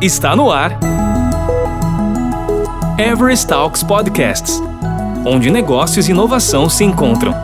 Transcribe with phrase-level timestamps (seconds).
[0.00, 0.78] Está no ar.
[2.98, 4.60] Everest Talks Podcasts
[5.24, 7.34] onde negócios e inovação se encontram.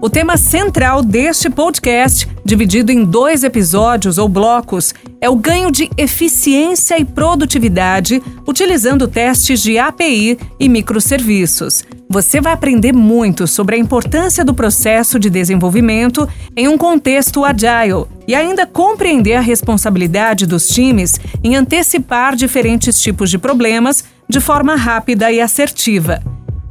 [0.00, 4.92] O tema central deste podcast, dividido em dois episódios ou blocos,
[5.24, 11.82] é o ganho de eficiência e produtividade utilizando testes de API e microserviços.
[12.10, 18.04] Você vai aprender muito sobre a importância do processo de desenvolvimento em um contexto agile
[18.28, 24.76] e ainda compreender a responsabilidade dos times em antecipar diferentes tipos de problemas de forma
[24.76, 26.22] rápida e assertiva.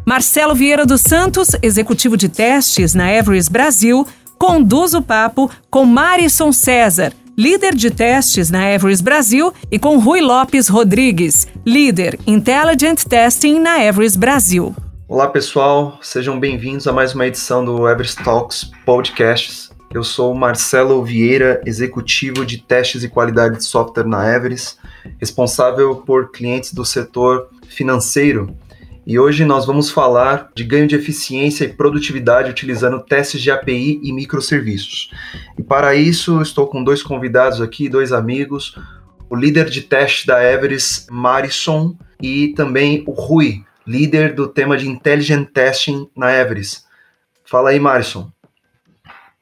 [0.06, 4.06] Marcelo Vieira dos Santos, executivo de testes na Everest Brasil,
[4.38, 10.22] conduz o papo com Marison César, líder de testes na Everest Brasil, e com Rui
[10.22, 14.76] Lopes Rodrigues, líder Intelligent Testing na Everest Brasil.
[15.08, 19.72] Olá pessoal, sejam bem-vindos a mais uma edição do Everest Talks Podcasts.
[19.92, 24.78] Eu sou Marcelo Vieira, executivo de testes e qualidade de software na Everest,
[25.20, 28.56] responsável por clientes do setor financeiro
[29.06, 34.00] e hoje nós vamos falar de ganho de eficiência e produtividade utilizando testes de API
[34.02, 35.12] e microserviços.
[35.58, 38.78] E para isso, estou com dois convidados aqui, dois amigos,
[39.30, 44.88] o líder de teste da Everest, Marison, e também o Rui, líder do tema de
[44.88, 46.84] Intelligent Testing na Everest.
[47.44, 48.32] Fala aí, Marison.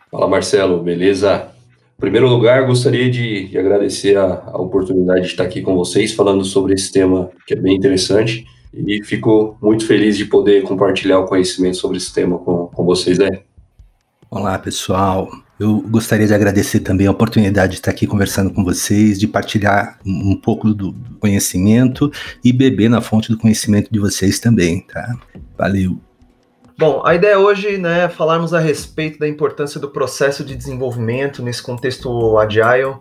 [0.09, 1.49] Fala, Marcelo, beleza?
[1.97, 6.13] Em primeiro lugar, gostaria de, de agradecer a, a oportunidade de estar aqui com vocês
[6.13, 11.19] falando sobre esse tema que é bem interessante e fico muito feliz de poder compartilhar
[11.19, 13.41] o conhecimento sobre esse tema com, com vocês aí.
[14.29, 15.29] Olá, pessoal.
[15.59, 19.99] Eu gostaria de agradecer também a oportunidade de estar aqui conversando com vocês, de partilhar
[20.05, 22.11] um pouco do conhecimento
[22.43, 25.15] e beber na fonte do conhecimento de vocês também, tá?
[25.57, 25.99] Valeu.
[26.77, 31.43] Bom, a ideia hoje né, é falarmos a respeito da importância do processo de desenvolvimento
[31.43, 32.95] nesse contexto agile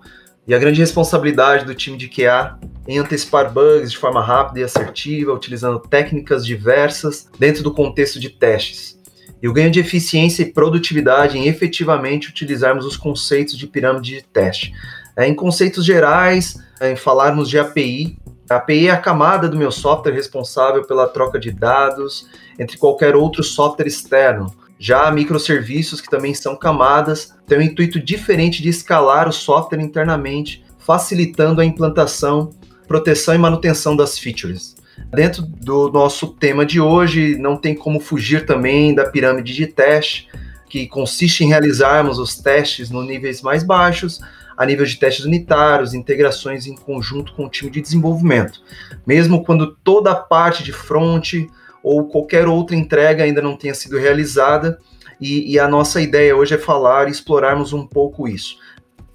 [0.51, 4.65] e a grande responsabilidade do time de QA em antecipar bugs de forma rápida e
[4.65, 8.99] assertiva, utilizando técnicas diversas dentro do contexto de testes.
[9.41, 14.22] E o ganho de eficiência e produtividade em efetivamente utilizarmos os conceitos de pirâmide de
[14.22, 14.75] teste.
[15.16, 18.19] É, em conceitos gerais, é, em falarmos de API,
[18.50, 22.27] a API é a camada do meu software responsável pela troca de dados
[22.59, 28.62] entre qualquer outro software externo, já microserviços, que também são camadas, têm um intuito diferente
[28.62, 32.50] de escalar o software internamente, facilitando a implantação,
[32.88, 34.74] proteção e manutenção das features.
[35.12, 40.28] Dentro do nosso tema de hoje, não tem como fugir também da pirâmide de teste,
[40.66, 44.18] que consiste em realizarmos os testes nos níveis mais baixos,
[44.56, 48.62] a nível de testes unitários, integrações em conjunto com o time de desenvolvimento.
[49.06, 51.34] Mesmo quando toda a parte de front,
[51.82, 54.78] ou qualquer outra entrega ainda não tenha sido realizada.
[55.20, 58.56] E, e a nossa ideia hoje é falar e explorarmos um pouco isso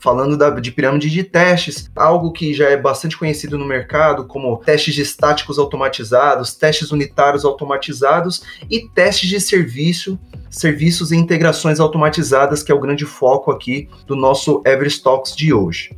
[0.05, 4.55] falando da, de pirâmide de testes, algo que já é bastante conhecido no mercado, como
[4.57, 12.71] testes estáticos automatizados, testes unitários automatizados e testes de serviço, serviços e integrações automatizadas, que
[12.71, 15.03] é o grande foco aqui do nosso Everest
[15.35, 15.97] de hoje.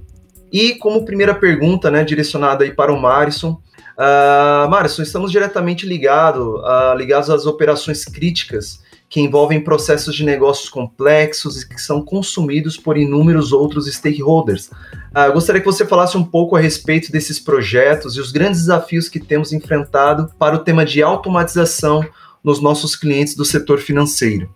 [0.54, 3.62] E como primeira pergunta, né, direcionada aí para o Marison,
[3.98, 10.70] Uh, Márcio, estamos diretamente ligado, uh, ligados às operações críticas que envolvem processos de negócios
[10.70, 14.68] complexos e que são consumidos por inúmeros outros stakeholders.
[14.68, 19.10] Uh, gostaria que você falasse um pouco a respeito desses projetos e os grandes desafios
[19.10, 22.06] que temos enfrentado para o tema de automatização
[22.44, 24.48] nos nossos clientes do setor financeiro.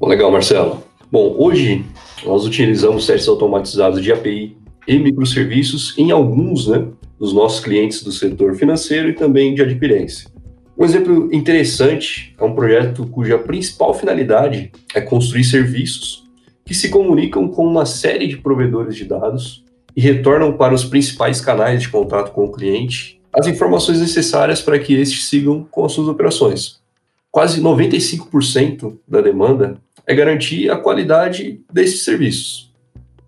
[0.00, 0.82] Bom, legal, Marcelo.
[1.12, 1.84] Bom, hoje
[2.24, 4.56] nós utilizamos testes automatizados de API
[4.88, 6.88] e microserviços em alguns, né,
[7.20, 10.30] dos nossos clientes do setor financeiro e também de adquirência.
[10.76, 16.24] Um exemplo interessante é um projeto cuja principal finalidade é construir serviços
[16.64, 19.62] que se comunicam com uma série de provedores de dados
[19.94, 24.78] e retornam para os principais canais de contato com o cliente as informações necessárias para
[24.78, 26.80] que estes sigam com as suas operações.
[27.30, 29.76] Quase 95% da demanda
[30.06, 32.69] é garantir a qualidade desses serviços.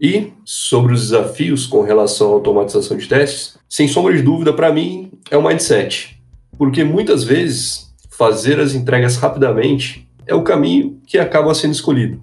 [0.02, 4.72] E sobre os desafios com relação à automatização de testes, sem sombra de dúvida, para
[4.72, 6.20] mim, é o mindset.
[6.58, 12.20] Porque muitas vezes fazer as entregas rapidamente é o caminho que acaba sendo escolhido.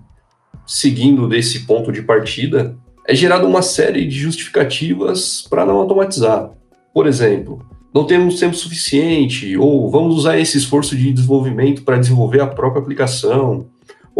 [0.68, 2.78] Seguindo desse ponto de partida,
[3.08, 6.52] é gerada uma série de justificativas para não automatizar.
[6.94, 7.66] Por exemplo,
[7.96, 12.82] não temos tempo suficiente, ou vamos usar esse esforço de desenvolvimento para desenvolver a própria
[12.82, 13.68] aplicação,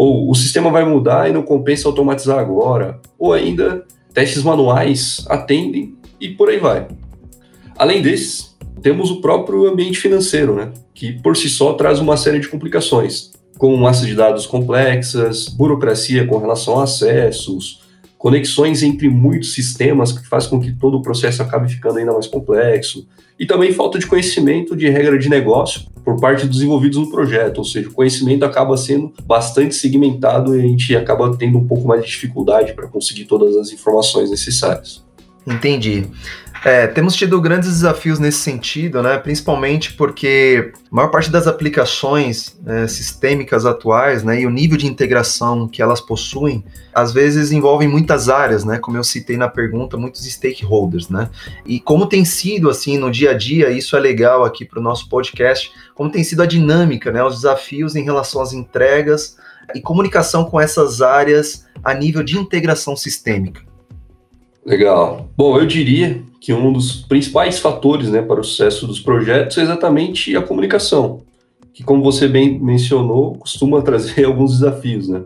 [0.02, 5.94] ou o sistema vai mudar e não compensa automatizar agora, ou ainda testes manuais atendem
[6.18, 6.88] e por aí vai.
[7.76, 12.40] Além desses, temos o próprio ambiente financeiro, né, que por si só traz uma série
[12.40, 13.30] de complicações.
[13.58, 17.82] como massas de dados complexas, burocracia com relação a acessos,
[18.16, 22.26] conexões entre muitos sistemas que faz com que todo o processo acabe ficando ainda mais
[22.26, 23.06] complexo,
[23.38, 27.58] e também falta de conhecimento de regra de negócio por parte dos envolvidos no projeto,
[27.58, 31.86] ou seja, o conhecimento acaba sendo bastante segmentado e a gente acaba tendo um pouco
[31.86, 35.04] mais de dificuldade para conseguir todas as informações necessárias.
[35.46, 36.06] Entendi.
[36.62, 39.16] É, temos tido grandes desafios nesse sentido, né?
[39.16, 44.86] principalmente porque a maior parte das aplicações né, sistêmicas atuais né, e o nível de
[44.86, 46.62] integração que elas possuem,
[46.94, 48.78] às vezes envolvem muitas áreas, né?
[48.78, 51.08] como eu citei na pergunta, muitos stakeholders.
[51.08, 51.30] Né?
[51.64, 54.82] E como tem sido assim no dia a dia, isso é legal aqui para o
[54.82, 59.38] nosso podcast, como tem sido a dinâmica, né, os desafios em relação às entregas
[59.74, 63.69] e comunicação com essas áreas a nível de integração sistêmica.
[64.64, 65.28] Legal.
[65.36, 69.62] Bom, eu diria que um dos principais fatores né, para o sucesso dos projetos é
[69.62, 71.22] exatamente a comunicação,
[71.72, 75.08] que, como você bem mencionou, costuma trazer alguns desafios.
[75.08, 75.22] Né?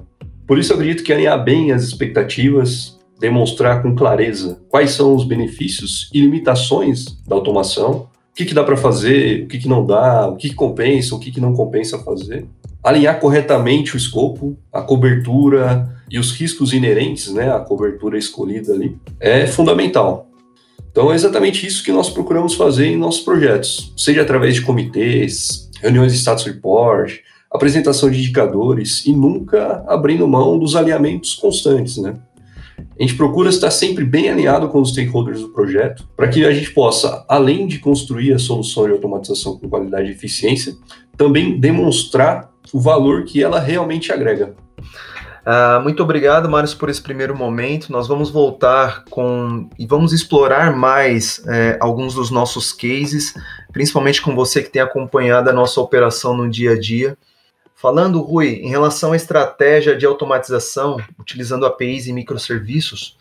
[0.47, 5.25] Por isso, eu acredito que alinhar bem as expectativas, demonstrar com clareza quais são os
[5.25, 9.87] benefícios e limitações da automação, o que, que dá para fazer, o que, que não
[9.87, 12.47] dá, o que, que compensa, o que, que não compensa fazer,
[12.83, 18.97] alinhar corretamente o escopo, a cobertura e os riscos inerentes né, à cobertura escolhida ali
[19.19, 20.31] é fundamental.
[20.89, 25.69] Então é exatamente isso que nós procuramos fazer em nossos projetos, seja através de comitês,
[25.83, 27.17] reuniões de status report,
[27.51, 32.15] apresentação de indicadores e nunca abrindo mão dos alinhamentos constantes, né?
[32.79, 36.53] A gente procura estar sempre bem alinhado com os stakeholders do projeto, para que a
[36.53, 40.77] gente possa, além de construir a solução de automatização com qualidade e eficiência,
[41.17, 44.55] também demonstrar o valor que ela realmente agrega.
[45.45, 47.93] Uh, muito obrigado, Mário, por esse primeiro momento.
[47.93, 53.35] Nós vamos voltar com e vamos explorar mais é, alguns dos nossos cases,
[53.71, 57.17] principalmente com você que tem acompanhado a nossa operação no dia a dia.
[57.75, 63.19] Falando, Rui, em relação à estratégia de automatização, utilizando APIs e microserviços,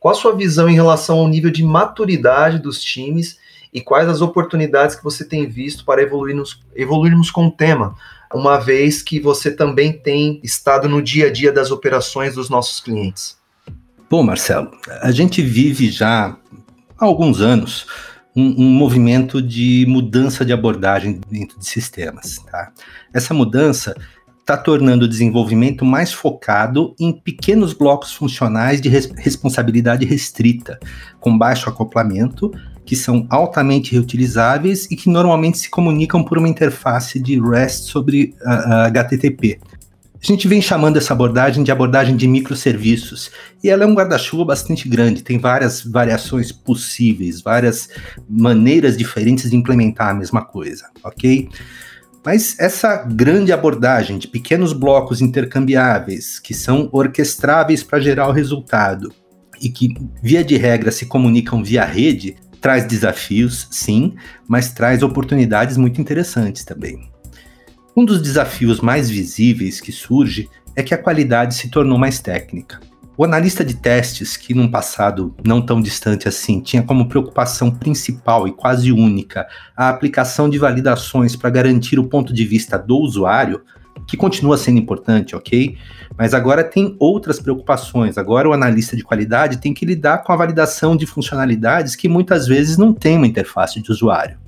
[0.00, 3.38] qual a sua visão em relação ao nível de maturidade dos times
[3.70, 7.94] e quais as oportunidades que você tem visto para evoluirmos, evoluirmos com o tema?
[8.34, 12.80] Uma vez que você também tem estado no dia a dia das operações dos nossos
[12.80, 13.36] clientes?
[14.08, 14.70] Bom, Marcelo,
[15.02, 16.36] a gente vive já
[16.98, 17.86] há alguns anos
[18.34, 22.36] um, um, movimento de mudança de abordagem dentro de sistemas.
[22.50, 22.72] Tá?
[23.12, 23.96] Essa mudança
[24.38, 30.78] está tornando o desenvolvimento mais focado em pequenos blocos funcionais de res responsabilidade restrita,
[31.18, 32.52] com baixo acoplamento
[32.86, 38.34] que são altamente reutilizáveis e que normalmente se comunicam por uma interface de REST sobre
[38.40, 39.58] uh, HTTP.
[40.14, 43.30] A gente vem chamando essa abordagem de abordagem de microserviços,
[43.62, 47.88] e ela é um guarda-chuva bastante grande, tem várias variações possíveis, várias
[48.28, 51.48] maneiras diferentes de implementar a mesma coisa, ok?
[52.24, 59.12] Mas essa grande abordagem de pequenos blocos intercambiáveis, que são orquestráveis para gerar o resultado,
[59.60, 62.36] e que, via de regra, se comunicam via rede,
[62.66, 64.16] Traz desafios, sim,
[64.48, 67.08] mas traz oportunidades muito interessantes também.
[67.96, 72.80] Um dos desafios mais visíveis que surge é que a qualidade se tornou mais técnica.
[73.16, 78.48] O analista de testes, que num passado não tão distante assim, tinha como preocupação principal
[78.48, 79.46] e quase única
[79.76, 83.62] a aplicação de validações para garantir o ponto de vista do usuário,
[84.06, 85.76] que continua sendo importante, ok?
[86.16, 88.16] Mas agora tem outras preocupações.
[88.16, 92.46] Agora o analista de qualidade tem que lidar com a validação de funcionalidades que muitas
[92.46, 94.38] vezes não tem uma interface de usuário.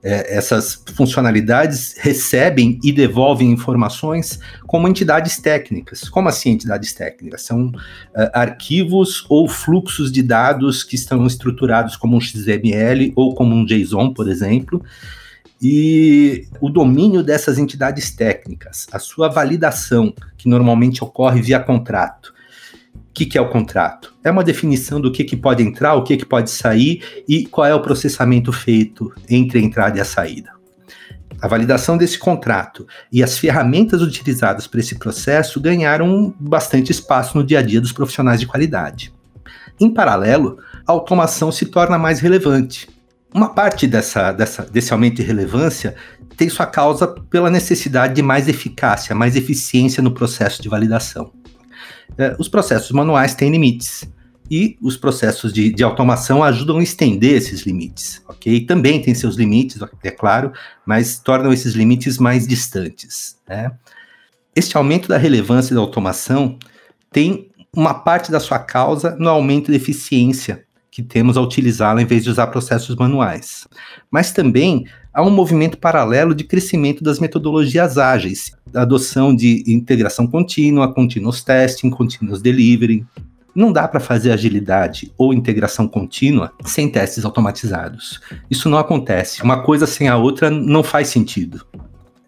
[0.00, 6.08] É, essas funcionalidades recebem e devolvem informações como entidades técnicas.
[6.08, 7.42] Como assim entidades técnicas?
[7.42, 7.72] São uh,
[8.32, 14.12] arquivos ou fluxos de dados que estão estruturados como um XML ou como um JSON,
[14.12, 14.84] por exemplo,
[15.60, 22.32] e o domínio dessas entidades técnicas, a sua validação, que normalmente ocorre via contrato.
[22.94, 24.14] O que, que é o contrato?
[24.22, 27.66] É uma definição do que, que pode entrar, o que, que pode sair e qual
[27.66, 30.52] é o processamento feito entre a entrada e a saída.
[31.40, 37.44] A validação desse contrato e as ferramentas utilizadas para esse processo ganharam bastante espaço no
[37.44, 39.12] dia a dia dos profissionais de qualidade.
[39.80, 42.88] Em paralelo, a automação se torna mais relevante
[43.34, 45.94] uma parte dessa, dessa, desse aumento de relevância
[46.36, 51.32] tem sua causa pela necessidade de mais eficácia, mais eficiência no processo de validação.
[52.16, 54.08] É, os processos manuais têm limites
[54.50, 58.64] e os processos de, de, automação ajudam a estender esses limites, ok?
[58.64, 60.52] Também tem seus limites, é claro,
[60.86, 63.36] mas tornam esses limites mais distantes.
[63.46, 63.70] Né?
[64.56, 66.58] Este aumento da relevância da automação
[67.12, 70.64] tem uma parte da sua causa no aumento da eficiência
[70.98, 73.68] que temos a utilizá-la em vez de usar processos manuais.
[74.10, 80.92] Mas também há um movimento paralelo de crescimento das metodologias ágeis, adoção de integração contínua,
[80.92, 83.06] continuous testing, continuous delivery.
[83.54, 88.20] Não dá para fazer agilidade ou integração contínua sem testes automatizados.
[88.50, 89.40] Isso não acontece.
[89.40, 91.64] Uma coisa sem a outra não faz sentido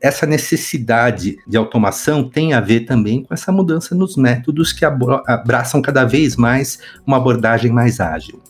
[0.01, 5.83] essa necessidade de automação tem a ver também com essa mudança nos métodos que abraçam
[5.83, 8.41] cada vez mais uma abordagem mais ágil.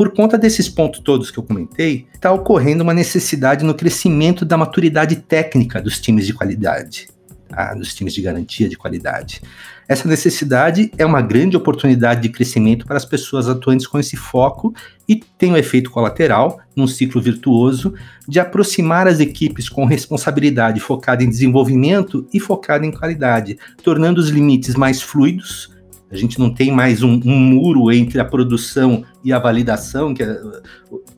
[0.00, 4.56] Por conta desses pontos todos que eu comentei, está ocorrendo uma necessidade no crescimento da
[4.56, 7.08] maturidade técnica dos times de qualidade
[7.52, 9.42] ah, dos times de garantia de qualidade.
[9.86, 14.72] Essa necessidade é uma grande oportunidade de crescimento para as pessoas atuantes com esse foco
[15.06, 17.92] e tem o um efeito colateral, num ciclo virtuoso,
[18.26, 24.30] de aproximar as equipes com responsabilidade focada em desenvolvimento e focada em qualidade, tornando os
[24.30, 25.78] limites mais fluidos
[26.10, 30.24] a gente não tem mais um, um, muro entre a produção e a validação, que
[30.24, 30.40] é,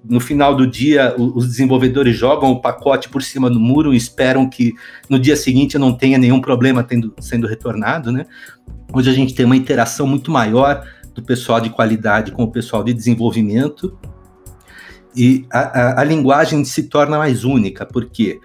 [0.05, 4.49] no final do dia os desenvolvedores jogam o pacote por cima do muro e esperam
[4.49, 4.75] que
[5.09, 8.27] no dia seguinte não tenha nenhum problema tendo, sendo retornado, né?
[8.93, 12.85] Hoje a gente tem uma interação muito maior do pessoal de qualidade com o pessoal
[12.85, 13.99] de desenvolvimento
[15.17, 18.39] e a, a, a linguagem se torna mais única, porque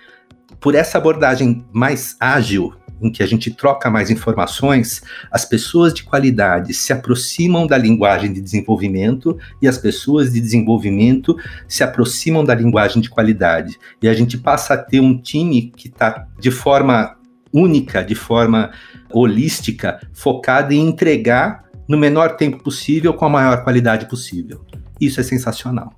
[0.61, 5.01] por essa abordagem mais ágil em que a gente troca mais informações,
[5.31, 11.37] as pessoas de qualidade se aproximam da linguagem de desenvolvimento e as pessoas de desenvolvimento
[11.67, 13.77] se aproximam da linguagem de qualidade.
[14.01, 17.15] E a gente passa a ter um time que está de forma
[17.53, 18.71] única, de forma
[19.11, 24.65] holística, focado em entregar no menor tempo possível com a maior qualidade possível.
[24.99, 25.96] Isso é sensacional.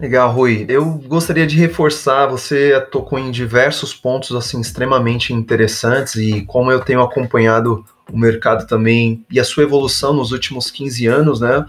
[0.00, 0.66] Legal, Rui.
[0.68, 6.80] Eu gostaria de reforçar, você tocou em diversos pontos assim extremamente interessantes e como eu
[6.80, 11.64] tenho acompanhado o mercado também e a sua evolução nos últimos 15 anos, né?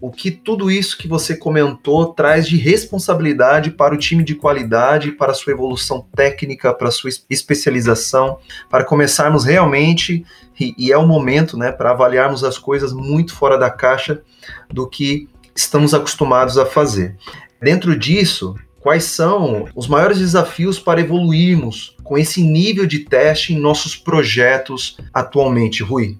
[0.00, 5.12] O que tudo isso que você comentou traz de responsabilidade para o time de qualidade,
[5.12, 10.24] para a sua evolução técnica, para a sua especialização, para começarmos realmente,
[10.58, 14.22] e, é o momento, né, para avaliarmos as coisas muito fora da caixa
[14.70, 17.16] do que estamos acostumados a fazer.
[17.60, 23.58] Dentro disso, quais são os maiores desafios para evoluirmos com esse nível de teste em
[23.58, 26.18] nossos projetos atualmente, Rui?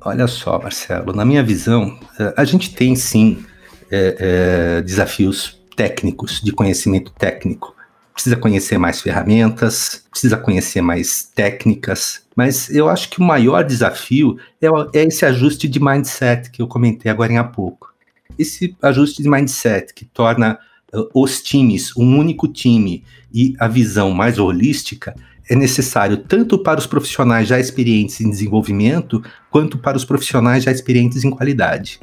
[0.00, 3.44] Olha só, Marcelo, na minha visão, eh, a gente tem sim
[3.90, 7.74] é, é, desafios técnicos, de conhecimento técnico.
[8.12, 14.36] Precisa conhecer mais ferramentas, precisa conhecer mais técnicas, mas eu acho que o maior desafio
[14.60, 14.66] é,
[14.98, 17.93] é esse ajuste de mindset que eu comentei agora há pouco
[18.38, 20.58] esse ajuste de mindset que torna
[20.92, 25.14] uh, os times um único time e a visão mais holística
[25.48, 30.72] é necessário tanto para os profissionais já experientes em desenvolvimento, quanto para os profissionais já
[30.72, 32.00] experientes em qualidade.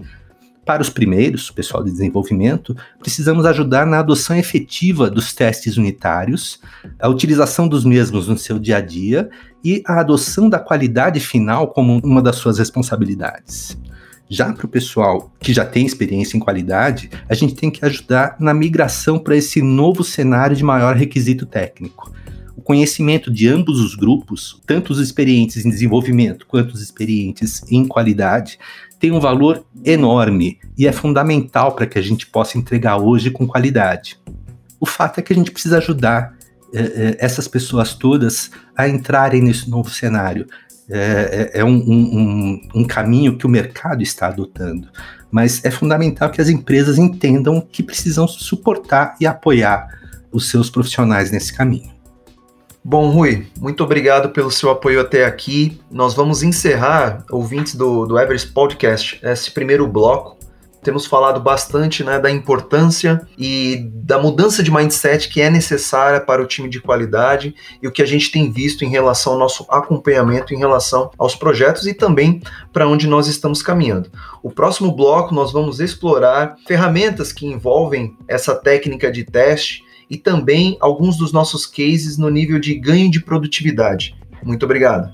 [0.63, 6.59] Para os primeiros, pessoal de desenvolvimento, precisamos ajudar na adoção efetiva dos testes unitários,
[6.99, 9.27] a utilização dos mesmos no seu dia a dia
[9.63, 13.75] e a adoção da qualidade final como uma das suas responsabilidades.
[14.33, 18.37] Já para o pessoal que já tem experiência em qualidade, a gente tem que ajudar
[18.39, 22.09] na migração para esse novo cenário de maior requisito técnico.
[22.55, 27.85] O conhecimento de ambos os grupos, tanto os experientes em desenvolvimento quanto os experientes em
[27.85, 28.57] qualidade,
[28.97, 33.45] tem um valor enorme e é fundamental para que a gente possa entregar hoje com
[33.45, 34.17] qualidade.
[34.79, 36.37] O fato é que a gente precisa ajudar
[36.73, 40.47] eh, essas pessoas todas a entrarem nesse novo cenário,
[40.89, 44.89] é, é um, um, um, caminho que o mercado está adotando.
[45.31, 49.87] Mas é fundamental que as empresas entendam que precisam suportar e apoiar
[50.31, 51.91] os seus profissionais nesse caminho.
[52.83, 55.79] Bom, Rui, muito obrigado pelo seu apoio até aqui.
[55.89, 60.40] Nós vamos encerrar, ouvintes do, do Everest Podcast, esse primeiro bloco
[60.83, 66.41] temos falado bastante né, da importância e da mudança de mindset que é necessária para
[66.41, 69.65] o time de qualidade e o que a gente tem visto em relação ao nosso
[69.69, 72.41] acompanhamento, em relação aos projetos e também
[72.73, 74.09] para onde nós estamos caminhando.
[74.41, 80.77] O próximo bloco nós vamos explorar ferramentas que envolvem essa técnica de teste e também
[80.81, 84.15] alguns dos nossos cases no nível de ganho de produtividade.
[84.43, 85.13] Muito obrigado.